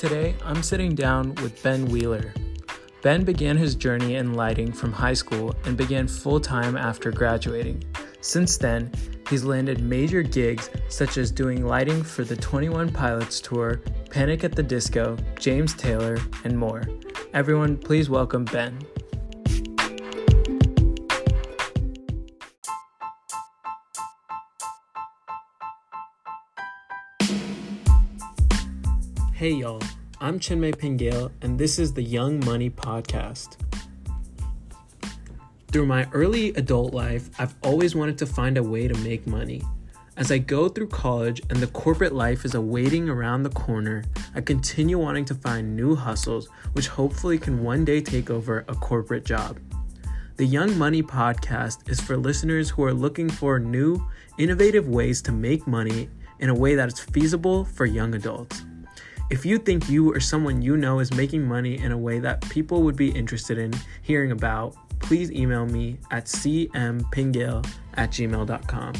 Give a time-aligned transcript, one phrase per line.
[0.00, 2.32] Today, I'm sitting down with Ben Wheeler.
[3.02, 7.84] Ben began his journey in lighting from high school and began full time after graduating.
[8.22, 8.90] Since then,
[9.28, 14.52] he's landed major gigs such as doing lighting for the 21 Pilots Tour, Panic at
[14.52, 16.82] the Disco, James Taylor, and more.
[17.34, 18.78] Everyone, please welcome Ben.
[29.40, 29.80] Hey y'all,
[30.20, 33.56] I'm Chinmay Pingale, and this is the Young Money Podcast.
[35.72, 39.62] Through my early adult life, I've always wanted to find a way to make money.
[40.18, 44.04] As I go through college and the corporate life is awaiting around the corner,
[44.34, 48.74] I continue wanting to find new hustles which hopefully can one day take over a
[48.74, 49.58] corporate job.
[50.36, 55.32] The Young Money Podcast is for listeners who are looking for new, innovative ways to
[55.32, 56.10] make money
[56.40, 58.64] in a way that is feasible for young adults.
[59.30, 62.40] If you think you or someone you know is making money in a way that
[62.50, 68.92] people would be interested in hearing about, please email me at cmpingale at gmail.com.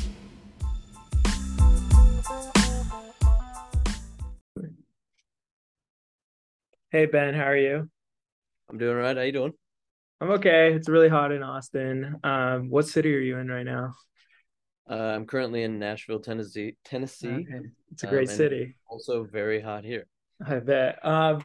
[6.91, 7.89] Hey Ben, how are you?
[8.69, 9.17] I'm doing all right.
[9.17, 9.53] How you doing?
[10.21, 10.73] I'm okay.
[10.75, 12.17] It's really hot in Austin.
[12.25, 13.95] Um, what city are you in right now?
[14.89, 16.75] Uh, I'm currently in Nashville, Tennessee.
[16.85, 17.29] Tennessee.
[17.29, 17.61] Okay.
[17.93, 18.77] It's a great Um, city.
[18.89, 20.07] Also very hot here.
[20.47, 21.05] I bet.
[21.05, 21.45] Um,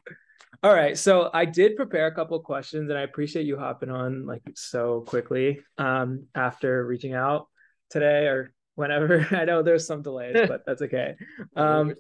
[0.64, 0.98] all right.
[0.98, 5.02] So I did prepare a couple questions and I appreciate you hopping on like so
[5.02, 7.48] quickly um, after reaching out
[7.90, 9.28] today or whenever.
[9.32, 11.16] I know there's some delays, but that's okay.
[11.56, 11.94] Um,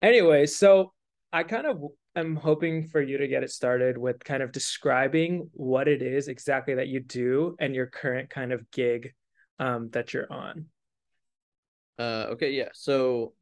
[0.00, 0.92] anyway, so
[1.32, 1.82] I kind of
[2.16, 6.28] am hoping for you to get it started with kind of describing what it is
[6.28, 9.12] exactly that you do and your current kind of gig
[9.58, 10.66] um, that you're on.
[11.98, 12.68] Uh, okay, yeah.
[12.74, 13.34] So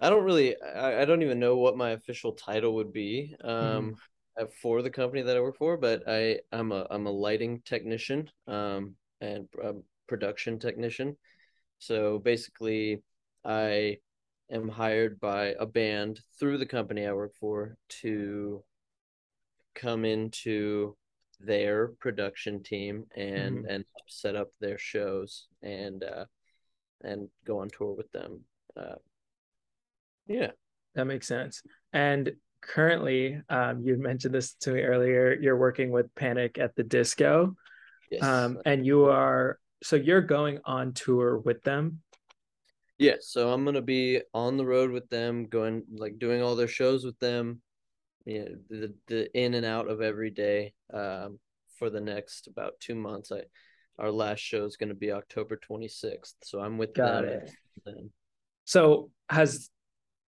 [0.00, 3.96] I don't really, I, I don't even know what my official title would be um,
[4.38, 7.62] uh, for the company that I work for, but I I'm a I'm a lighting
[7.64, 9.74] technician um, and a
[10.08, 11.16] production technician.
[11.78, 13.02] So basically,
[13.44, 13.98] I
[14.50, 18.64] am hired by a band through the company I work for to
[19.74, 20.96] come into
[21.40, 23.68] their production team and Mhm.
[23.68, 26.24] and set up their shows and uh
[27.02, 28.40] and go on tour with them.
[28.76, 28.96] Uh,
[30.26, 30.50] yeah.
[30.94, 31.62] That makes sense.
[31.92, 35.34] And currently, um, you mentioned this to me earlier.
[35.40, 37.56] You're working with Panic at the Disco,
[38.10, 38.22] Yes.
[38.22, 42.00] um, and you are so you're going on tour with them.
[42.98, 43.16] yeah.
[43.20, 47.04] So I'm gonna be on the road with them, going like doing all their shows
[47.04, 47.60] with them.
[48.24, 50.74] Yeah, the the in and out of every day.
[50.92, 51.38] Um,
[51.78, 53.32] for the next about two months.
[53.32, 53.42] I
[53.98, 56.34] our last show is gonna be October 26th.
[56.44, 57.50] So I'm with Got them it.
[57.84, 58.10] then.
[58.64, 59.68] So has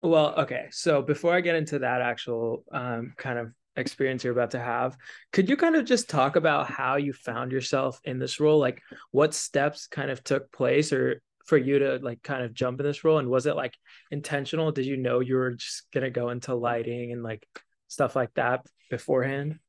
[0.03, 0.67] well, okay.
[0.71, 4.97] So before I get into that actual um, kind of experience you're about to have,
[5.31, 8.59] could you kind of just talk about how you found yourself in this role?
[8.59, 8.81] Like
[9.11, 12.85] what steps kind of took place or for you to like kind of jump in
[12.85, 13.17] this role?
[13.19, 13.75] And was it like
[14.11, 14.71] intentional?
[14.71, 17.47] Did you know you were just gonna go into lighting and like
[17.87, 19.59] stuff like that beforehand?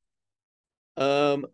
[0.97, 1.47] Um,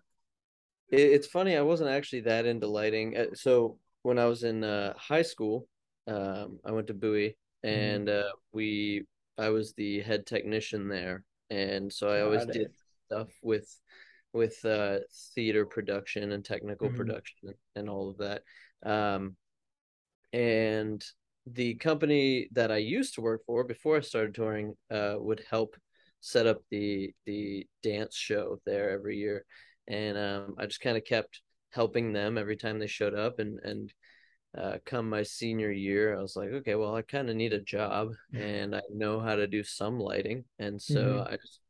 [0.90, 1.56] it, it's funny.
[1.56, 3.16] I wasn't actually that into lighting.
[3.16, 5.68] Uh, So when I was in uh, high school,
[6.06, 9.04] um, I went to Bowie, and uh, we
[9.38, 12.70] I was the head technician there, and so I always Got did
[13.06, 13.68] stuff with
[14.32, 14.98] with uh,
[15.34, 16.96] theater production and technical Mhm.
[16.96, 18.42] production and all of that.
[18.84, 19.36] Um,
[20.32, 21.04] and
[21.46, 25.76] the company that I used to work for before I started touring uh, would help
[26.20, 29.44] set up the the dance show there every year,
[29.88, 33.58] and um, I just kind of kept helping them every time they showed up, and
[33.64, 33.92] and
[34.56, 37.60] uh, come my senior year, I was like, okay, well, I kind of need a
[37.60, 41.60] job, and I know how to do some lighting, and so I just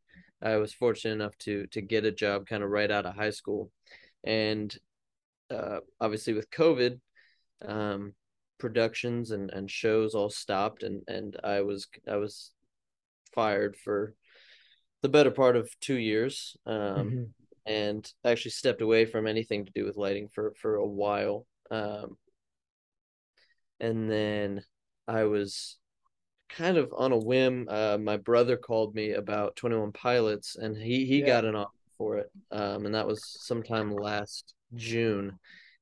[0.42, 3.30] I was fortunate enough to to get a job kind of right out of high
[3.30, 3.70] school,
[4.24, 4.74] and
[5.50, 7.00] uh, obviously with COVID,
[7.66, 8.14] um,
[8.58, 12.52] productions and, and shows all stopped and, and I was I was
[13.34, 14.14] fired for
[15.02, 17.32] the better part of two years um, Mhm.
[17.66, 22.16] and actually stepped away from anything to do with lighting for for a while um,
[23.80, 24.64] and then
[25.08, 25.78] I was
[26.48, 31.06] kind of on a whim uh, my brother called me about 21 Pilots and he
[31.06, 31.26] he Yeah.
[31.26, 35.38] got an offer for it um, and that was sometime last June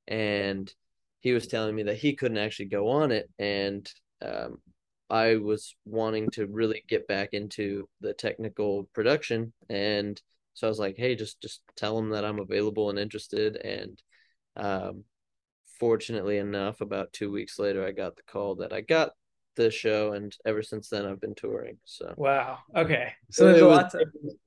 [0.06, 0.73] and
[1.21, 3.91] he was telling me that he couldn't actually go on it and
[4.23, 4.59] um,
[5.11, 10.21] I was wanting to really get back into the technical production and
[10.55, 14.03] so I was like hey just just tell him that I'm available and interested and
[14.56, 15.05] um,
[15.79, 19.11] fortunately enough about 2 weeks later I got the call that I got
[19.57, 21.79] the show, and ever since then I've been touring.
[21.85, 24.07] So wow, okay, so there's a lot to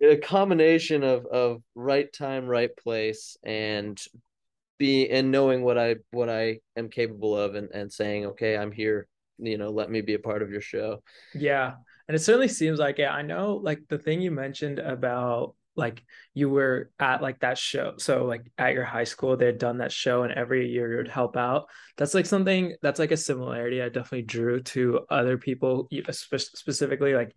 [0.09, 4.01] a combination of of right time, right place, and
[4.79, 8.71] be and knowing what I what I am capable of, and and saying, okay, I'm
[8.71, 9.07] here.
[9.37, 11.03] You know, let me be a part of your show.
[11.33, 11.73] Yeah,
[12.07, 13.09] and it certainly seems like it.
[13.09, 16.03] I know, like the thing you mentioned about like
[16.33, 17.93] you were at like that show.
[17.97, 20.97] So like at your high school they had done that show and every year you
[20.97, 21.67] would help out.
[21.97, 27.35] That's like something that's like a similarity i definitely drew to other people specifically like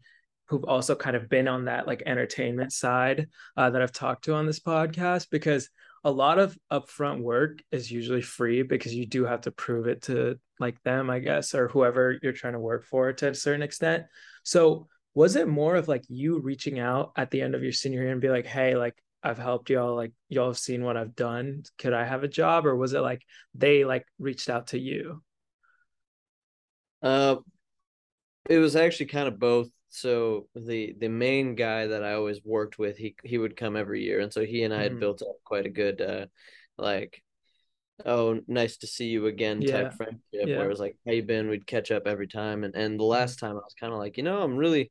[0.48, 4.34] who've also kind of been on that like entertainment side uh, that i've talked to
[4.34, 5.68] on this podcast because
[6.04, 10.02] a lot of upfront work is usually free because you do have to prove it
[10.02, 13.62] to like them i guess or whoever you're trying to work for to a certain
[13.62, 14.04] extent.
[14.42, 18.02] So was it more of like you reaching out at the end of your senior
[18.02, 21.14] year and be like hey like i've helped y'all like y'all have seen what i've
[21.14, 21.62] done.
[21.78, 22.66] Could i have a job?
[22.66, 23.22] Or was it like
[23.54, 25.22] they like reached out to you?
[27.02, 27.36] Uh
[28.48, 29.68] it was actually kind of both.
[29.88, 34.02] So the the main guy that i always worked with he he would come every
[34.02, 34.20] year.
[34.20, 35.00] And so he and i had mm-hmm.
[35.00, 36.26] built up quite a good uh
[36.76, 37.22] like
[38.04, 39.90] oh nice to see you again type yeah.
[39.90, 40.56] friendship yeah.
[40.56, 43.04] where it was like how you been we'd catch up every time and and the
[43.04, 43.10] mm-hmm.
[43.10, 44.90] last time i was kind of like you know i'm really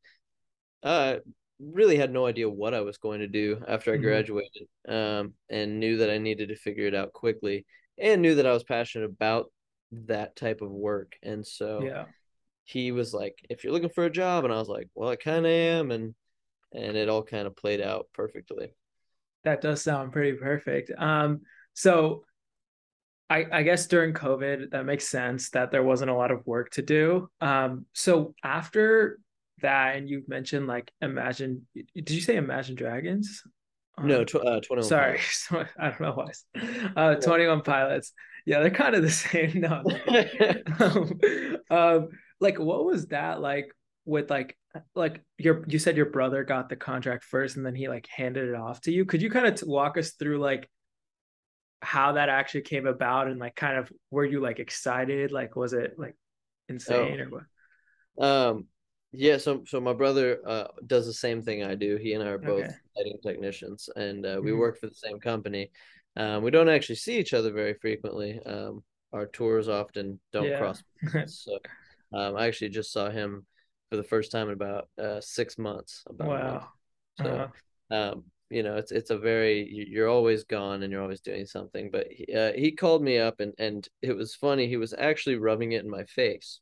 [0.83, 1.17] uh
[1.59, 4.03] really had no idea what i was going to do after i mm-hmm.
[4.03, 7.65] graduated um and knew that i needed to figure it out quickly
[7.97, 9.51] and knew that i was passionate about
[9.91, 12.05] that type of work and so yeah
[12.65, 15.15] he was like if you're looking for a job and i was like well i
[15.15, 16.15] kind of am and
[16.73, 18.73] and it all kind of played out perfectly
[19.43, 21.41] that does sound pretty perfect um
[21.73, 22.23] so
[23.29, 26.71] I, I guess during COVID, that makes sense that there wasn't a lot of work
[26.71, 27.29] to do.
[27.41, 29.19] Um, so after
[29.61, 33.41] that, and you mentioned like Imagine, did you say Imagine Dragons?
[34.01, 35.19] No, um, tw- uh, 21 Sorry,
[35.79, 36.31] I don't know why.
[36.95, 38.13] Uh, 21 Pilots.
[38.45, 39.61] Yeah, they're kind of the same.
[39.61, 39.83] No.
[40.79, 41.19] um,
[41.69, 42.09] um,
[42.39, 43.71] like, what was that like
[44.05, 44.57] with like,
[44.95, 48.49] like your, you said your brother got the contract first and then he like handed
[48.49, 49.05] it off to you.
[49.05, 50.67] Could you kind of t- walk us through like
[51.83, 55.73] how that actually came about and like kind of were you like excited like was
[55.73, 56.15] it like
[56.69, 57.23] insane oh.
[57.23, 58.65] or what um
[59.11, 62.27] yeah so so my brother uh does the same thing i do he and i
[62.27, 62.73] are both okay.
[62.95, 64.59] lighting technicians and uh, we mm-hmm.
[64.59, 65.69] work for the same company
[66.15, 70.57] um we don't actually see each other very frequently um our tours often don't yeah.
[70.57, 70.83] cross
[71.27, 71.59] so
[72.13, 73.45] um i actually just saw him
[73.89, 76.67] for the first time in about uh six months about wow
[77.19, 77.49] so
[77.91, 77.95] uh-huh.
[77.95, 81.89] um you know it's it's a very you're always gone and you're always doing something
[81.91, 85.37] but he, uh, he called me up and and it was funny he was actually
[85.37, 86.59] rubbing it in my face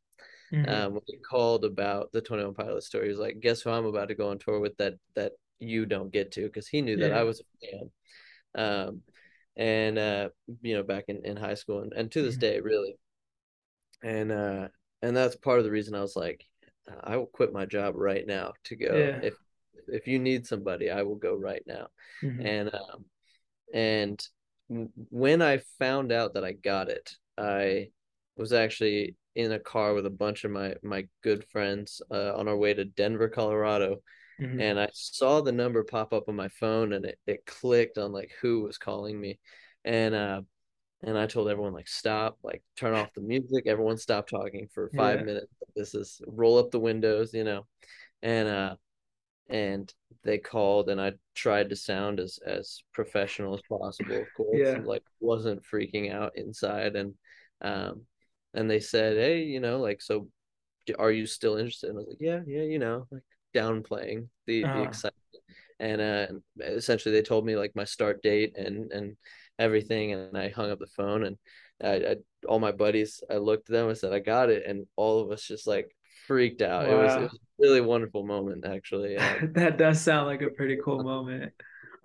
[0.54, 0.70] mm-hmm.
[0.70, 3.86] um when he called about the 21 Pilots tour he was like guess who i'm
[3.86, 6.96] about to go on tour with that that you don't get to because he knew
[6.98, 9.02] that i was a fan um
[9.58, 10.30] and uh
[10.62, 12.42] you know back in in high school and, and to this mm-hmm.
[12.42, 12.96] day really
[14.02, 14.68] and uh
[15.02, 16.46] and that's part of the reason i was like
[17.04, 19.20] i will quit my job right now to go yeah.
[19.22, 19.36] if
[19.88, 21.88] if you need somebody, I will go right now.
[22.24, 22.46] Mm-hmm.
[22.46, 23.06] And um,
[23.74, 24.28] and
[25.10, 27.90] when I found out that I got it, I
[28.38, 32.48] was actually in a car with a bunch of my my good friends uh, on
[32.48, 34.02] our way to Denver, Colorado.
[34.42, 34.60] Mm-hmm.
[34.60, 38.12] And I saw the number pop up on my phone and it, it clicked on
[38.12, 39.40] like who was calling me.
[39.86, 40.42] And uh
[41.04, 44.90] and I told everyone like stop, like turn off the music, everyone stop talking for
[44.96, 45.26] five yeah.
[45.26, 45.54] minutes.
[45.76, 47.68] This is roll up the windows, you know.
[48.24, 48.76] And uh
[49.52, 49.94] and
[50.24, 54.58] they called and I tried to sound as as professional as possible, of course.
[54.58, 54.80] Yeah.
[54.84, 57.14] like wasn't freaking out inside and
[57.62, 58.04] um
[58.54, 60.28] and they said, Hey, you know, like so
[60.98, 61.90] are you still interested?
[61.90, 63.24] And I was like, Yeah, yeah, you know, like
[63.56, 64.78] downplaying the, uh-huh.
[64.78, 65.16] the excitement.
[65.80, 66.28] And uh
[66.64, 69.18] essentially they told me like my start date and and
[69.58, 71.38] everything and I hung up the phone and
[71.84, 72.16] I, I
[72.48, 75.32] all my buddies I looked at them I said I got it and all of
[75.32, 75.96] us just like
[76.32, 76.88] freaked out.
[76.88, 76.94] Wow.
[76.94, 79.18] It, was, it, was, a really wonderful moment, actually.
[79.18, 81.52] Um, that does sound like a pretty cool moment.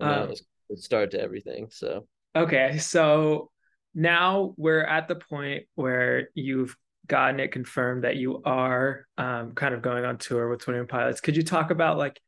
[0.01, 1.69] Um, was the start to everything.
[1.71, 3.51] So okay, so
[3.95, 9.75] now we're at the point where you've gotten it confirmed that you are um, kind
[9.75, 11.21] of going on tour with Twenty One Pilots.
[11.21, 12.21] Could you talk about like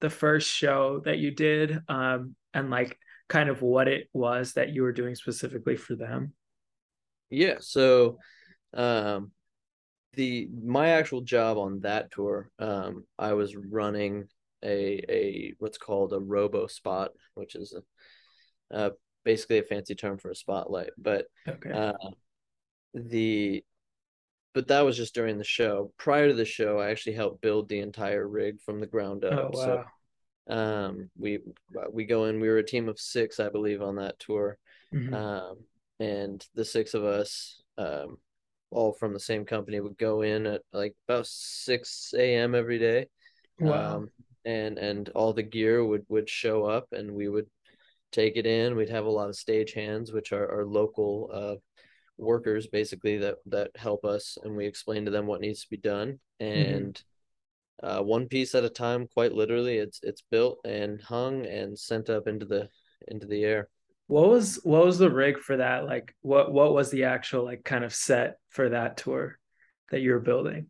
[0.00, 4.70] the first show that you did um, and like kind of what it was that
[4.70, 6.32] you were doing specifically for them?
[7.30, 8.18] Yeah, so
[8.74, 9.30] um
[10.16, 14.28] the my actual job on that tour, um, I was running
[14.64, 17.74] a a what's called a robo spot, which is
[18.72, 18.90] a, uh,
[19.24, 20.90] basically a fancy term for a spotlight.
[20.98, 21.70] But okay.
[21.70, 21.92] uh,
[22.94, 23.64] the
[24.54, 25.92] but that was just during the show.
[25.98, 29.32] Prior to the show, I actually helped build the entire rig from the ground up.
[29.32, 29.84] Oh, wow.
[30.48, 31.40] So um, we
[31.92, 32.40] we go in.
[32.40, 34.58] We were a team of six, I believe, on that tour,
[34.94, 35.12] mm-hmm.
[35.12, 35.58] um,
[35.98, 38.18] and the six of us um,
[38.74, 42.54] all from the same company would go in at like about 6 a.m.
[42.54, 43.06] every day.
[43.58, 43.96] Wow.
[43.96, 44.08] Um,
[44.44, 47.46] and and all the gear would would show up and we would
[48.12, 48.76] take it in.
[48.76, 51.54] We'd have a lot of stage hands, which are, are local uh,
[52.16, 55.76] workers basically that that help us and we explain to them what needs to be
[55.76, 57.02] done and
[57.82, 58.00] mm-hmm.
[58.00, 62.08] uh, one piece at a time quite literally it's it's built and hung and sent
[62.08, 62.68] up into the
[63.08, 63.68] into the air
[64.06, 65.86] what was what was the rig for that?
[65.86, 69.38] Like what what was the actual like kind of set for that tour
[69.90, 70.66] that you were building?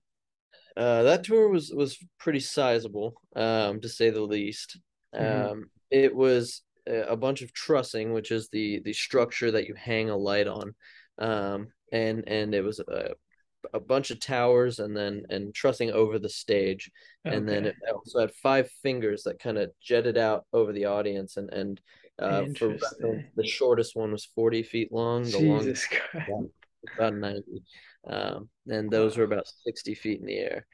[0.76, 4.78] Uh that tour was was pretty sizable um to say the least.
[5.14, 5.50] Mm-hmm.
[5.50, 10.10] um it was a bunch of trussing which is the the structure that you hang
[10.10, 10.74] a light on.
[11.18, 13.10] Um, and and it was a,
[13.72, 16.90] a bunch of towers and then and trussing over the stage,
[17.26, 17.36] okay.
[17.36, 21.36] and then it also had five fingers that kind of jetted out over the audience,
[21.36, 21.80] and and
[22.18, 26.30] uh, for the, the shortest one was forty feet long, the Jesus Christ.
[26.96, 27.62] about ninety,
[28.06, 30.66] um, and those were about sixty feet in the air.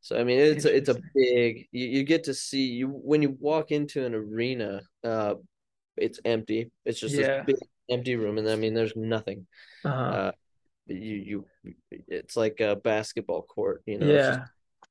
[0.00, 1.66] So I mean, it's a, it's a big.
[1.72, 4.82] You, you get to see you when you walk into an arena.
[5.02, 5.36] Uh,
[5.96, 6.70] it's empty.
[6.84, 7.42] It's just yeah.
[7.42, 7.56] this big
[7.88, 9.46] empty room, and I mean, there's nothing.
[9.84, 9.92] Uh-huh.
[9.92, 10.32] Uh,
[10.86, 11.74] you you,
[12.08, 13.82] it's like a basketball court.
[13.86, 14.44] You know, yeah.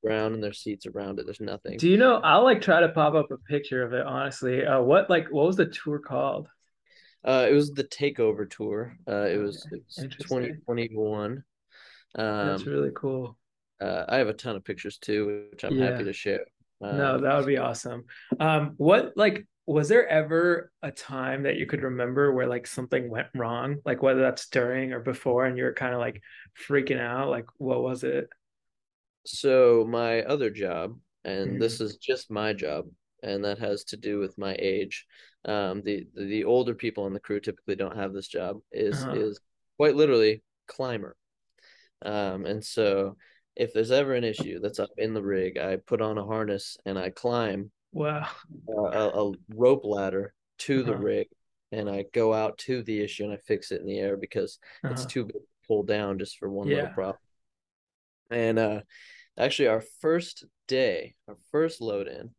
[0.03, 1.25] Ground and there's seats around it.
[1.25, 1.77] There's nothing.
[1.77, 2.15] Do you know?
[2.17, 4.05] I'll like try to pop up a picture of it.
[4.05, 6.47] Honestly, uh, what like what was the tour called?
[7.25, 8.97] Uh, it was the Takeover tour.
[9.07, 11.43] Uh, it was, it was 2021.
[12.15, 13.37] Um, That's really cool.
[13.81, 15.91] Uh, I have a ton of pictures too, which I'm yeah.
[15.91, 16.45] happy to share.
[16.81, 18.03] Um, no, that would be awesome.
[18.39, 23.09] Um, what like was there ever a time that you could remember where like something
[23.09, 26.21] went wrong like whether that's during or before and you're kind of like
[26.67, 28.27] freaking out like what was it
[29.25, 31.59] so my other job and mm-hmm.
[31.59, 32.85] this is just my job
[33.21, 35.05] and that has to do with my age
[35.45, 39.13] um the the older people in the crew typically don't have this job is uh-huh.
[39.13, 39.39] is
[39.77, 41.15] quite literally climber
[42.05, 43.15] um and so
[43.55, 46.77] if there's ever an issue that's up in the rig i put on a harness
[46.85, 48.27] and i climb Wow.
[48.67, 50.91] Uh, a, a, rope ladder to uh-huh.
[50.91, 51.27] the rig,
[51.71, 54.59] and I go out to the issue and I fix it in the air because
[54.83, 54.93] uh-huh.
[54.93, 56.75] it's too big to pull down just for one yeah.
[56.77, 57.17] little problem.
[58.33, 58.81] And uh,
[59.37, 62.31] actually, our first day, our first load in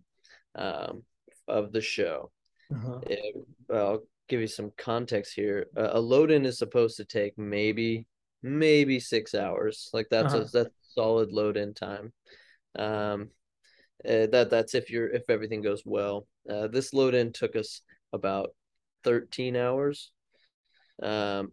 [0.54, 1.04] um,
[1.48, 2.30] of the show,
[2.72, 3.00] uh-huh.
[3.06, 3.34] it,
[3.72, 5.66] I'll give you some context here.
[5.76, 8.06] Uh, a load in is supposed to take maybe
[8.42, 9.88] maybe six hours.
[9.92, 10.44] Like that's uh-huh.
[10.44, 12.12] a that's solid load in time.
[12.76, 13.30] Um,
[14.04, 16.26] uh, that that's if you're if everything goes well.
[16.48, 17.80] Uh, this load in took us
[18.12, 18.50] about
[19.04, 20.10] 13 hours,
[21.02, 21.52] um,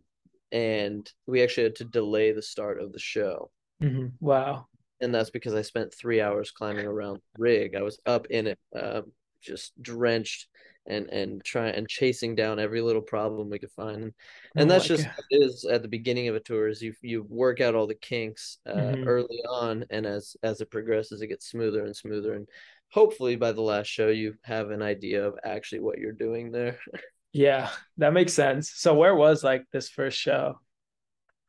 [0.51, 3.51] and we actually had to delay the start of the show.
[3.81, 4.07] Mm-hmm.
[4.19, 4.67] Wow!
[4.99, 7.75] And that's because I spent three hours climbing around the rig.
[7.75, 9.01] I was up in it, uh,
[9.41, 10.47] just drenched
[10.87, 14.13] and and trying and chasing down every little problem we could find and,
[14.55, 17.61] and oh that's just is at the beginning of a tour is you you work
[17.61, 19.07] out all the kinks uh, mm-hmm.
[19.07, 22.47] early on and as as it progresses it gets smoother and smoother and
[22.91, 26.79] hopefully by the last show you have an idea of actually what you're doing there
[27.31, 30.59] yeah that makes sense so where was like this first show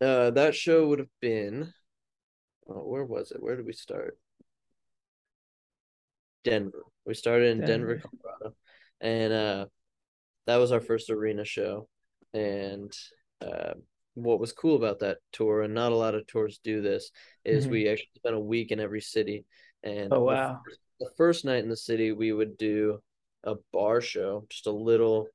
[0.02, 1.72] uh that show would have been
[2.68, 4.18] oh, where was it where did we start
[6.44, 8.56] denver we started in denver, denver colorado
[9.02, 9.66] and uh,
[10.46, 11.88] that was our first arena show.
[12.32, 12.92] And
[13.40, 13.74] uh,
[14.14, 17.10] what was cool about that tour, and not a lot of tours do this,
[17.44, 17.72] is mm-hmm.
[17.72, 19.44] we actually spent a week in every city.
[19.82, 23.00] And oh wow, the first, the first, night in the city, we would do
[23.44, 25.26] a bar show, just a little,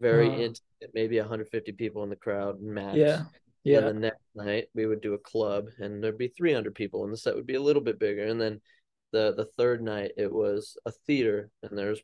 [0.00, 0.36] very uh-huh.
[0.36, 2.96] intimate, maybe 150 people in the crowd max.
[2.96, 3.24] Yeah.
[3.64, 3.78] Yeah.
[3.78, 7.12] And the next night we would do a club, and there'd be 300 people, and
[7.12, 8.24] the set would be a little bit bigger.
[8.24, 8.60] And then
[9.12, 12.00] the the third night it was a theater, and there's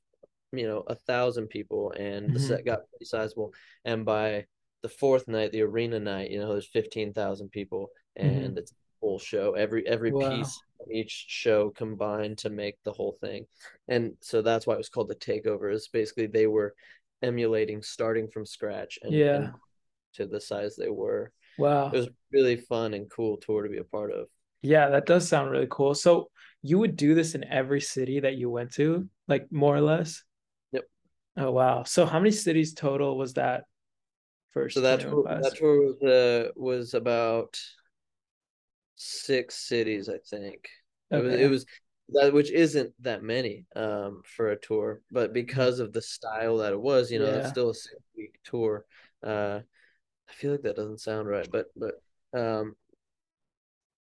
[0.53, 2.35] you know a thousand people and mm-hmm.
[2.35, 3.53] the set got pretty sizable
[3.85, 4.45] and by
[4.83, 8.59] the fourth night the arena night you know there's 15,000 people and mm-hmm.
[8.59, 10.37] it's a full show every every wow.
[10.37, 10.61] piece
[10.93, 13.45] each show combined to make the whole thing
[13.89, 16.75] and so that's why it was called the takeover is basically they were
[17.23, 19.53] emulating starting from scratch and, yeah and
[20.15, 23.79] to the size they were wow it was really fun and cool tour to be
[23.79, 24.27] a part of
[24.63, 26.31] yeah that does sound really cool so
[26.63, 30.23] you would do this in every city that you went to like more or less
[30.73, 30.85] Yep.
[31.37, 31.83] Oh wow!
[31.85, 33.65] So how many cities total was that?
[34.53, 37.59] First, so that tour, that tour was uh, was about
[38.95, 40.69] six cities, I think.
[41.13, 41.19] Okay.
[41.19, 41.67] It was it was
[42.23, 46.73] that which isn't that many um for a tour, but because of the style that
[46.73, 47.37] it was, you know, yeah.
[47.37, 48.85] it's still a six week tour.
[49.23, 49.61] Uh,
[50.29, 51.95] I feel like that doesn't sound right, but but
[52.39, 52.75] um,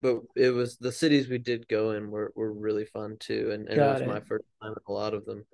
[0.02, 3.68] but it was the cities we did go in were were really fun too, and,
[3.68, 4.08] and it was it.
[4.08, 5.44] my first time in a lot of them.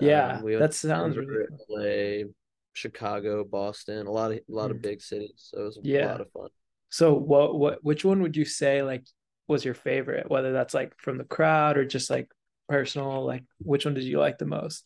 [0.00, 2.28] Yeah, um, we that sounds really LA,
[2.72, 4.82] Chicago, Boston, a lot of a lot of mm.
[4.82, 5.32] big cities.
[5.36, 6.06] So it was yeah.
[6.06, 6.48] a lot of fun.
[6.90, 9.04] So what what which one would you say like
[9.46, 10.30] was your favorite?
[10.30, 12.28] Whether that's like from the crowd or just like
[12.68, 14.84] personal, like which one did you like the most?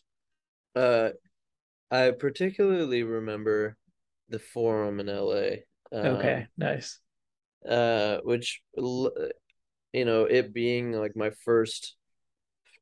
[0.74, 1.10] Uh,
[1.90, 3.76] I particularly remember
[4.32, 5.64] the forum in LA.
[5.92, 6.98] Um, Okay, nice.
[7.68, 11.96] uh, which you know, it being like my first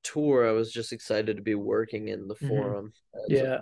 [0.02, 2.92] tour, I was just excited to be working in the hmm forum.
[3.14, 3.60] A Yeah,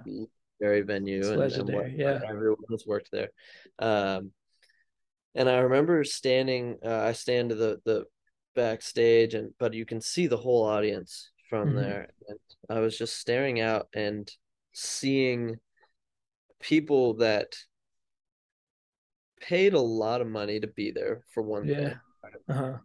[0.60, 1.90] very venue it's and and what.
[1.96, 2.18] Yeah.
[2.30, 3.30] everyone has worked there.
[3.78, 4.32] Um,
[5.34, 6.78] and I remember standing.
[6.84, 8.04] Uh, I stand to the the
[8.54, 12.08] backstage, and but you can see the whole audience from hmm there.
[12.28, 14.30] And I was just staring out and
[14.72, 15.56] seeing
[16.60, 17.54] people that
[19.40, 21.80] paid a lot of money to be there for one thing.
[21.80, 21.94] Yeah.
[22.48, 22.78] Uh-huh.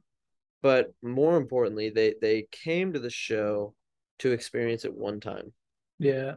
[0.61, 3.73] But more importantly, they they came to the show
[4.19, 5.53] to experience it one time.
[5.99, 6.35] Yeah.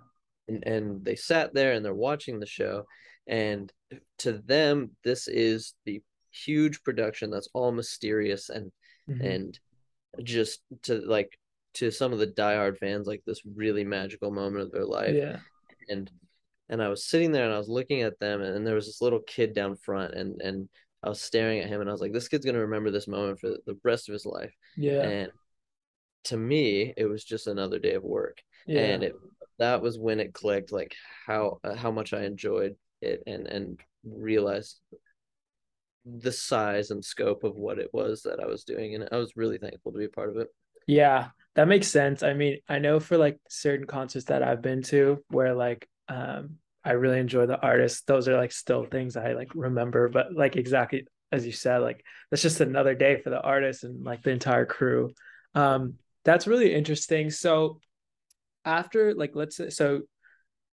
[0.48, 2.86] And and they sat there and they're watching the show
[3.26, 3.72] and
[4.18, 8.70] to them this is the huge production that's all mysterious and
[9.06, 9.58] hmm and
[10.22, 11.36] just to like
[11.74, 15.38] to some of the diehard fans like this really magical moment of their life Yeah.
[15.88, 16.10] and
[16.68, 18.86] and I was sitting there and I was looking at them and, and there was
[18.86, 20.68] this little kid down front and and
[21.02, 23.08] I was staring at him and I was like this kid's going to remember this
[23.08, 25.02] moment for the rest of his life Yeah.
[25.02, 25.32] and
[26.24, 28.80] to me it was just another day of work Yeah.
[28.80, 29.14] and it
[29.58, 30.94] that was when it clicked like
[31.26, 34.80] how uh, how much I enjoyed it and and realized
[36.04, 39.36] the size and scope of what it was that I was doing and I was
[39.36, 40.48] really thankful to be a part of it
[40.86, 42.22] Yeah, that makes sense.
[42.22, 46.56] I mean, I know for like certain concerts that I've been to where like um
[46.84, 50.56] I really enjoy the artists, those are like still things I like remember, but like
[50.56, 54.30] exactly as you said, like that's just another day for the artist and like the
[54.30, 55.12] entire crew.
[55.54, 55.94] Um
[56.24, 57.30] that's really interesting.
[57.30, 57.80] So
[58.64, 60.02] after like let's say so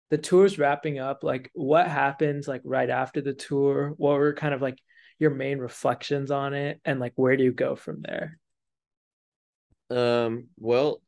[0.09, 3.93] the tour's wrapping up, like what happens like right after the tour?
[3.97, 4.77] What were kind of like
[5.19, 8.37] your main reflections on it and like where do you go from there?
[9.89, 11.01] um well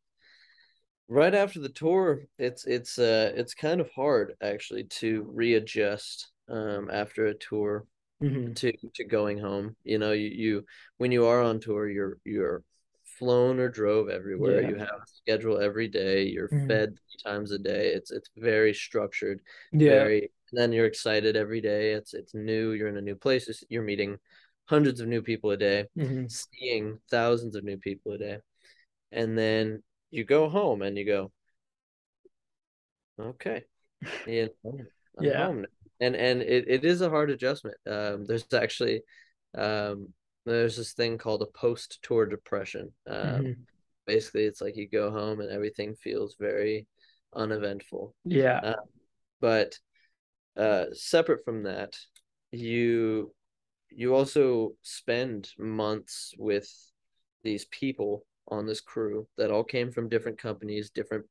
[1.07, 6.89] right after the tour it's it's uh it's kind of hard actually to readjust um
[6.91, 7.85] after a tour
[8.21, 9.75] hmm to to going home.
[9.83, 10.65] You know you, you
[10.97, 12.63] when you are on tour you're you're
[13.19, 14.61] flown or drove everywhere.
[14.61, 14.69] Yeah.
[14.69, 16.25] you have a schedule every day.
[16.25, 16.67] You're Mhm.
[16.67, 17.93] fed three times a day.
[17.93, 19.87] It's it's very structured Yeah.
[19.87, 21.93] very and then you're excited every day.
[21.93, 22.71] It's it's new.
[22.73, 23.63] You're in a new place.
[23.69, 24.17] You're meeting
[24.65, 28.39] hundreds of new people a day hmm seeing thousands of new people a day.
[29.11, 31.31] And then you go home and you go
[33.19, 33.63] okay.
[35.19, 35.47] Yeah.
[35.47, 35.65] home
[35.99, 37.77] and and it, it is a hard adjustment.
[37.87, 39.01] Um there's actually
[39.57, 40.09] um
[40.45, 42.91] there's this thing called a post tour depression.
[43.07, 43.53] Um hmm
[44.05, 46.87] basically it's like you go home and everything feels very
[47.35, 48.13] uneventful.
[48.25, 48.59] Yeah.
[48.63, 48.75] uh,
[49.41, 49.79] but
[50.57, 51.97] uh separate from that
[52.51, 53.33] you
[53.89, 56.69] you also spend months with
[57.43, 61.25] these people on this crew that all came from different companies different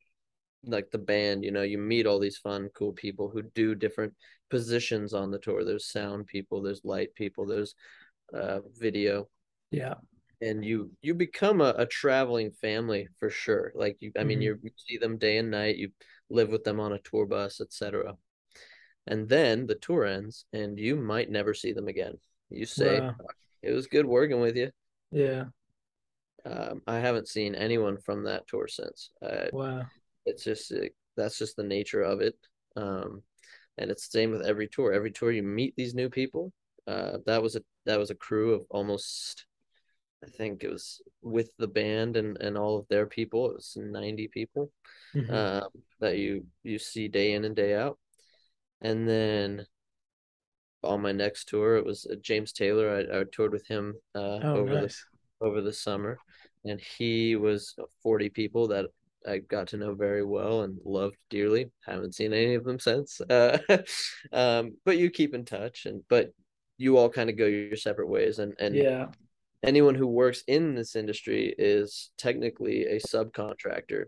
[0.65, 4.15] like the band, you know, you meet all these fun, cool people who do different
[4.51, 5.65] positions on the tour.
[5.65, 7.75] There's sound people, there's light people, there's
[8.35, 9.29] uh, video,
[9.71, 9.95] Yeah.
[10.41, 13.73] and you you become a, a traveling family for sure.
[13.75, 15.77] Like you, I mean, hmm you you see them day and night.
[15.77, 15.91] You
[16.31, 18.17] live with them on a tour bus, etc.
[19.07, 22.19] And then the tour ends, and you might never see them again.
[22.51, 23.17] You say, Wow.
[23.63, 24.71] "It was good working with you."
[25.13, 25.45] Yeah.
[26.45, 29.11] Um, I haven't seen anyone from that tour since.
[29.23, 29.91] Uh, Wow.
[30.27, 32.37] it's just uh, that's just the nature of it.
[32.77, 33.23] Um
[33.79, 34.93] and it's the same with every tour.
[34.93, 36.53] Every tour you meet these new people
[36.87, 39.47] uh that was a that was a crew of almost
[40.25, 43.77] i think it was with the band and and all of their people it was
[43.81, 44.71] 90 people
[45.15, 45.69] hmm um
[46.01, 47.99] that you you see day in and day out.
[48.81, 49.67] And then
[50.83, 52.91] on my next tour it was uh, james taylor.
[52.91, 54.93] I, I toured with him uh Oh, over the
[55.41, 56.21] over the summer,
[56.65, 58.87] and he was 40 people that
[59.27, 61.71] I got to know very well and loved dearly.
[61.87, 63.21] Haven't seen any of them since.
[63.21, 63.59] Uh,
[64.33, 66.33] um, but you keep in touch, and but
[66.79, 68.39] you all kind of go your separate ways.
[68.39, 69.07] And and Yeah.
[69.63, 74.07] anyone who works in this industry is technically a subcontractor.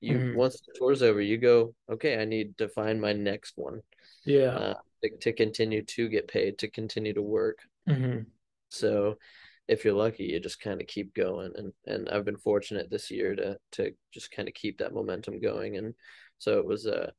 [0.00, 3.54] You hmm once the tour's over, you go, okay, I need to find my next
[3.56, 3.80] one
[4.24, 4.52] Yeah.
[4.54, 7.60] uh, to, to continue to get paid, to continue to work.
[7.86, 8.26] hmm
[8.68, 9.18] So
[9.68, 11.52] if you're lucky, you just kind of keep going.
[11.56, 15.40] And and I've been fortunate this year to to just kind of keep that momentum
[15.40, 15.76] going.
[15.76, 15.94] And
[16.38, 17.10] so it was uh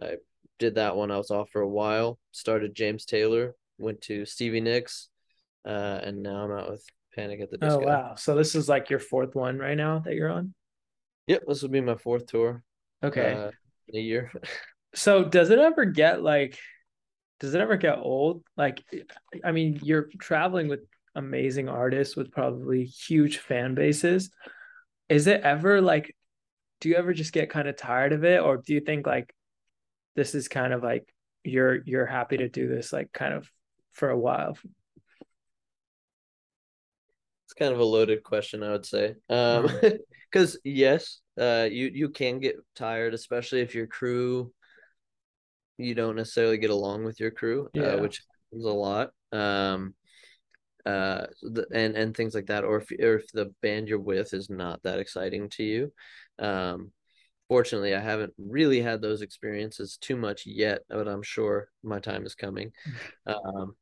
[0.00, 0.16] I
[0.58, 1.10] did that one.
[1.10, 5.08] I was off for a while, started James Taylor, went to Stevie Nicks,
[5.66, 6.84] uh, and now I'm out with
[7.14, 7.76] Panic at the Disco.
[7.76, 7.90] Oh, Disco.
[7.90, 8.14] wow.
[8.16, 10.54] So this is like your fourth one right now that you're on?
[11.26, 12.62] Yep, this will be my fourth tour
[13.02, 13.32] Okay.
[13.34, 13.50] uh
[13.88, 14.32] in a year.
[14.94, 16.58] So does it ever get like,
[17.40, 18.44] does it ever get old?
[18.58, 18.82] Like,
[19.42, 20.80] I mean, you're traveling with
[21.14, 24.30] amazing artists with probably huge fan bases.
[25.08, 26.16] Is it ever like
[26.80, 29.32] do you ever just get kind of tired of it or do you think like
[30.16, 31.06] this is kind of like
[31.44, 33.48] you're you're happy to do this like kind of
[33.92, 34.56] for a while?
[37.44, 39.14] It's kind of a loaded question, I would say.
[39.28, 39.68] Um
[40.30, 44.52] because yes, uh you you can get tired, especially if your crew
[45.78, 47.86] you don't necessarily get along with your crew, uh, yeah.
[47.94, 49.10] uh, which happens a lot.
[49.32, 49.94] Um,
[50.84, 54.34] uh, the, and and things like that, or if or if the band you're with
[54.34, 55.92] is not that exciting to you.
[56.38, 56.92] Um,
[57.48, 62.26] fortunately, I haven't really had those experiences too much yet, but I'm sure my time
[62.26, 62.72] is coming.
[63.26, 63.76] Um,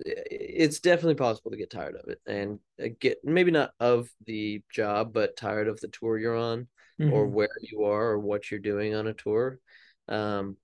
[0.00, 4.60] it's definitely possible to get tired of it and uh, get maybe not of the
[4.70, 6.66] job, but tired of the tour you're on
[7.00, 7.12] mm-hmm.
[7.12, 9.58] or where you are or what you're doing on a tour.
[10.08, 10.56] Um,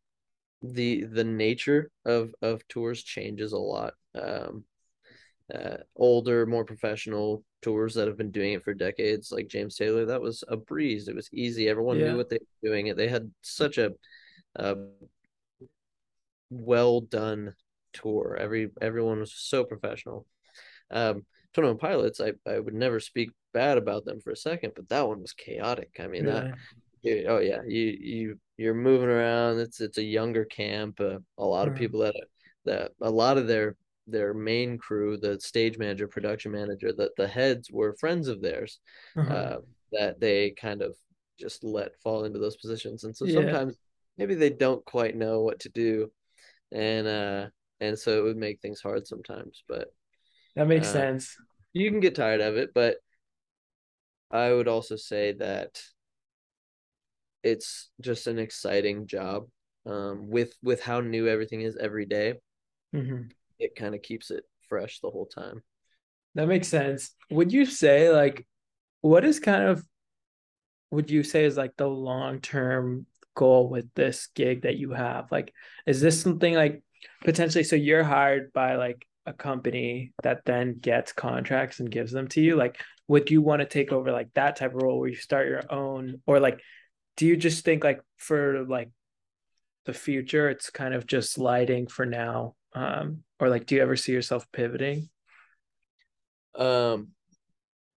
[0.63, 3.95] the the nature of of tours changes a lot.
[4.15, 4.65] Um,
[5.55, 10.07] uh, older, more professional tours that have been doing it for decades, like James Taylor,
[10.07, 11.09] that was a breeze.
[11.09, 11.69] It was easy.
[11.69, 12.11] Everyone yeah.
[12.11, 12.87] knew what they were doing.
[12.87, 12.97] It.
[12.97, 13.93] They had such a,
[14.57, 14.77] a
[16.51, 17.55] well done
[17.93, 18.37] tour.
[18.39, 20.27] Every everyone was so professional.
[20.91, 21.25] Um,
[21.57, 25.07] One Pilots, I I would never speak bad about them for a second, but that
[25.07, 25.97] one was chaotic.
[25.99, 26.55] I mean that.
[27.29, 29.59] Oh yeah, you you you're moving around.
[29.59, 31.01] It's it's a younger camp.
[31.01, 32.15] Uh, a lot of people that
[32.67, 33.77] that a lot of their
[34.11, 38.81] their main crew, the stage manager, production manager, that the heads were friends of theirs,
[39.17, 39.33] uh-huh.
[39.33, 39.59] uh,
[39.93, 40.95] that they kind of
[41.39, 43.05] just let fall into those positions.
[43.05, 43.35] And so yeah.
[43.35, 43.77] sometimes
[44.19, 46.11] maybe they don't quite know what to do,
[46.73, 47.47] and uh,
[47.81, 49.65] and so it would make things hard sometimes.
[49.69, 49.89] But
[50.57, 51.37] that makes uh, sense.
[51.73, 52.97] You can get tired of it, but
[54.31, 55.81] I would also say that
[57.43, 59.47] it's just an exciting job
[59.87, 62.35] um, with with how new everything is every day,
[62.95, 63.29] mm-hmm.
[63.61, 65.63] It kind of keeps it fresh the whole time.
[66.35, 67.15] That makes sense.
[67.31, 68.47] Would you say like
[69.01, 69.85] what is kind of
[70.91, 75.31] would you say is like the long term goal with this gig that you have?
[75.31, 75.53] Like
[75.87, 76.83] is this something like
[77.25, 82.27] potentially so you're hired by like a company that then gets contracts and gives them
[82.29, 85.09] to you like would you want to take over like that type of role where
[85.09, 86.61] you start your own or like
[87.17, 88.91] do you just think like for like
[89.85, 93.97] the future it's kind of just lighting for now um or like do you ever
[93.97, 95.09] see yourself pivoting
[96.57, 97.09] um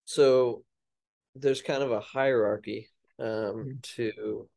[0.04, 0.62] so
[1.34, 3.70] there's kind of a hierarchy um mm-hmm.
[3.82, 4.48] to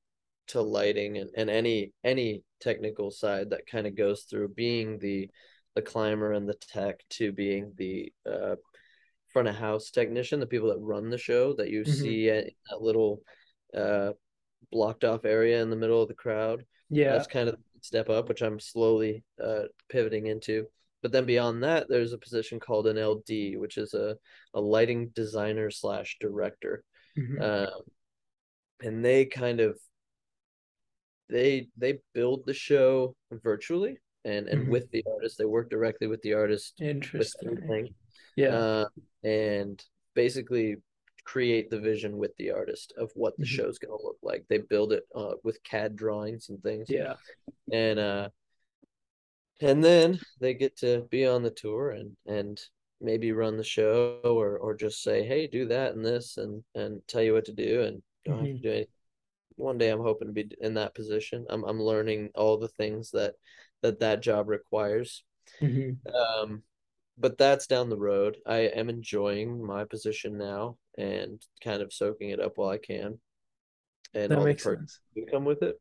[0.48, 5.30] to lighting and, and any any technical side that kind of goes through being the
[5.76, 8.56] the climber and the tech to being the uh
[9.32, 11.92] front of house technician the people that run the show that you mm-hmm.
[11.92, 13.22] see at that little
[13.76, 14.12] uh
[14.72, 16.64] blocked off area in the middle of the crowd.
[16.90, 17.14] Yeah.
[17.14, 20.66] That's kind of step up, which I'm slowly uh, pivoting into.
[21.02, 24.16] But then beyond that, there's a position called an LD, which is a,
[24.54, 26.84] a lighting designer slash director.
[27.18, 27.42] Mm-hmm.
[27.42, 27.82] Um,
[28.82, 29.78] and they kind of
[31.30, 34.72] they they build the show virtually and and mm-hmm.
[34.72, 35.38] with the artist.
[35.38, 36.74] They work directly with the artist.
[36.80, 37.94] Interesting.
[38.36, 38.56] Yeah.
[38.56, 38.86] Uh,
[39.24, 40.78] and basically
[41.28, 43.56] create the vision with the artist of what the mm-hmm.
[43.56, 44.46] show's going to look like.
[44.48, 46.88] They build it uh, with CAD drawings and things.
[46.90, 47.16] Yeah.
[47.72, 48.30] And uh
[49.60, 52.62] and then they get to be on the tour and and
[53.02, 57.02] maybe run the show or or just say, "Hey, do that and this and and
[57.08, 58.46] tell you what to do and don't mm-hmm.
[58.46, 58.62] have to mm-hmm.
[58.62, 58.94] do anything."
[59.58, 61.46] One day I'm hoping to be in that position.
[61.50, 63.34] I'm I'm learning all the things that
[63.82, 65.24] that that job requires.
[65.62, 66.08] Mm-hmm.
[66.16, 66.64] Um
[67.18, 68.38] but that's down the road.
[68.46, 73.20] I am enjoying my position now and kind of soaking it up while I can.
[74.14, 75.00] And that all makes the sense.
[75.32, 75.80] come with it.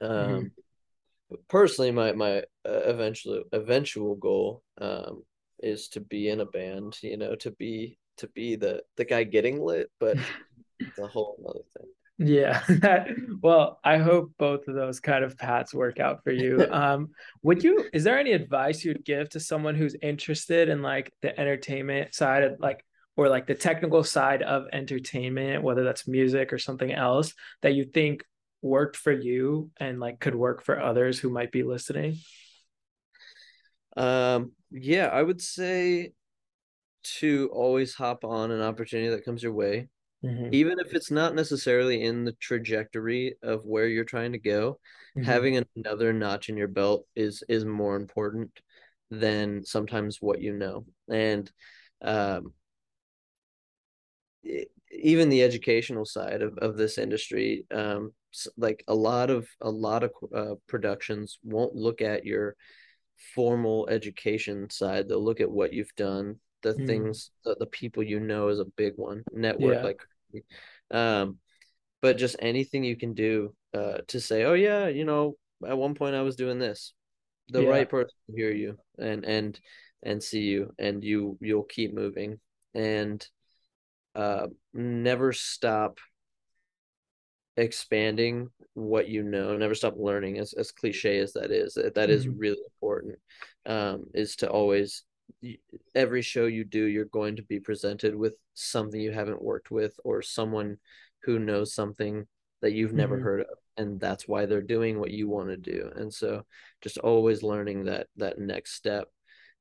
[0.00, 1.34] Um, mm-hmm.
[1.48, 5.22] personally, my my uh, eventual eventual goal um
[5.60, 6.98] is to be in a band.
[7.02, 10.16] You know, to be to be the the guy getting lit, but
[10.80, 11.90] it's a whole other thing.
[12.18, 12.62] Yeah.
[13.42, 16.64] well, I hope both of those kind of paths work out for you.
[16.74, 17.10] Um,
[17.42, 21.38] would you is there any advice you'd give to someone who's interested in like the
[21.38, 22.84] entertainment side of like
[23.16, 27.84] or like the technical side of entertainment, whether that's music or something else that you
[27.84, 28.24] think
[28.60, 32.16] worked for you and like could work for others who might be listening?
[33.96, 36.12] Um, yeah, I would say
[37.20, 39.88] to always hop on an opportunity that comes your way
[40.24, 40.48] mm-hmm.
[40.52, 44.78] even if it's not necessarily in the trajectory of where you're trying to go
[45.16, 45.24] mm-hmm.
[45.24, 48.50] having another notch in your belt is is more important
[49.10, 51.50] than sometimes what you know and
[52.02, 52.52] um
[54.42, 58.12] it, even the educational side of, of this industry um
[58.56, 62.56] like a lot of a lot of uh, productions won't look at your
[63.34, 66.86] formal education side they'll look at what you've done the mm.
[66.86, 69.82] things the, the people you know is a big one network yeah.
[69.82, 70.00] like
[70.90, 71.38] um
[72.02, 75.94] but just anything you can do uh to say oh yeah you know at one
[75.94, 76.92] point i was doing this
[77.48, 77.68] the yeah.
[77.68, 79.60] right person will hear you and and
[80.02, 82.38] and see you and you you'll keep moving
[82.74, 83.26] and
[84.14, 85.98] uh never stop
[87.56, 92.08] expanding what you know never stop learning as, as cliche as that is that, that
[92.08, 92.18] mm-hmm.
[92.18, 93.16] is really important
[93.66, 95.04] um is to always
[95.94, 99.94] every show you do you're going to be presented with something you haven't worked with
[100.04, 100.78] or someone
[101.22, 102.26] who knows something
[102.62, 103.24] that you've never mm-hmm.
[103.24, 105.90] heard of and that's why they're doing what you want to do.
[105.96, 106.44] And so
[106.80, 109.08] just always learning that that next step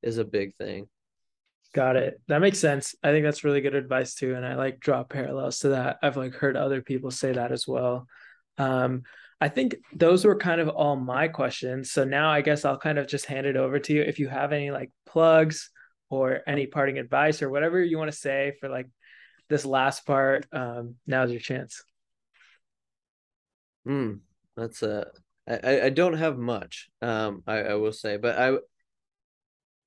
[0.02, 0.88] is a big thing.
[1.73, 2.21] Got it.
[2.28, 2.95] That makes sense.
[3.02, 5.97] I think that's really good advice too and i like draw parallels to that.
[6.04, 8.08] I've like heard other people say that as well.
[8.58, 9.04] Um
[9.44, 12.98] i think those were kind of all my questions so now i guess i'll kind
[12.98, 15.70] of just hand it over to you if you have any like plugs
[16.10, 18.88] or any parting advice or whatever you want to say for like
[19.50, 21.84] this last part um now's your chance
[23.86, 24.14] Hmm,
[24.56, 25.08] that's a.
[25.48, 26.90] I, I don't have much.
[27.02, 28.58] Um, I, I will say, but I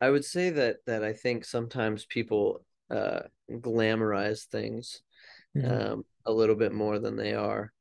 [0.01, 5.03] I would say that that I think sometimes people uh glamorize things
[5.57, 5.93] mm-hmm.
[5.93, 7.73] um a little bit more than they are.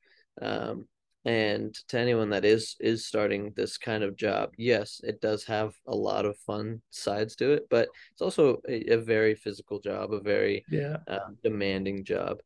[0.41, 0.87] Um
[1.25, 5.73] and to anyone that is is starting this kind of job, yes, it does have
[5.87, 10.13] a lot of fun sides to it, but it's also a, a very physical job,
[10.13, 12.37] a very yeah uh, demanding job.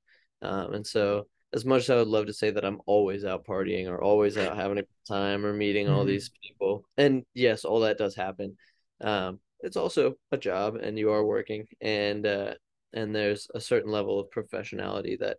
[0.41, 3.45] Um, and so as much as I would love to say that I'm always out
[3.45, 5.95] partying or always out having a good time or meeting mm-hmm.
[5.95, 8.55] all these people, and yes, all that does happen.
[9.01, 12.53] Um, it's also a job, and you are working, and uh,
[12.93, 15.37] and there's a certain level of professionality that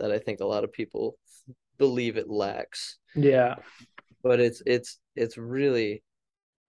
[0.00, 1.16] that I think a lot of people
[1.80, 2.98] believe it lacks.
[3.16, 3.56] Yeah,
[4.22, 6.04] but it's it's it's really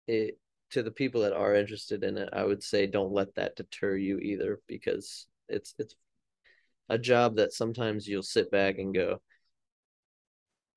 [0.07, 0.37] it
[0.69, 2.29] to the people that are interested in it.
[2.31, 5.95] I would say don't let that deter you either, because it's it's
[6.87, 9.21] a job that sometimes you'll sit back and go,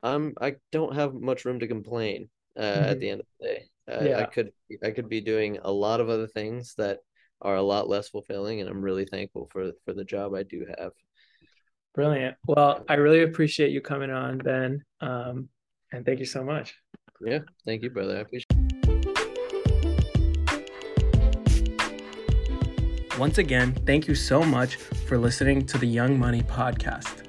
[0.03, 2.85] I'm I don't have much room to complain uh, mm-hmm.
[2.85, 3.65] at the end of the day.
[3.87, 4.19] Uh, yeah.
[4.19, 4.51] I could
[4.83, 7.01] I could be doing a lot of other things that
[7.43, 10.67] are a lot less fulfilling, and I'm really thankful for for the job I do
[10.79, 10.93] have.
[11.95, 12.37] Brilliant.
[12.47, 15.49] Well, I really appreciate you coming on, Ben, um,
[15.93, 16.75] and thank you so much.
[17.21, 18.17] Yeah, thank you, brother.
[18.17, 18.75] I appreciate.
[23.17, 27.23] Once again, thank you so much for listening to the Young Money podcast.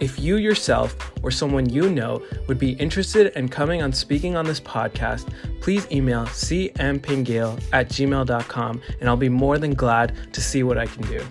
[0.00, 4.46] If you yourself or someone you know would be interested in coming on speaking on
[4.46, 10.62] this podcast, please email cmpingale at gmail.com and I'll be more than glad to see
[10.62, 11.26] what I can do.